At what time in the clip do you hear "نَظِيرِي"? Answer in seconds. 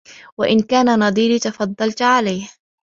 0.99-1.39